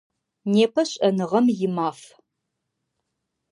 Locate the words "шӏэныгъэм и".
0.89-1.69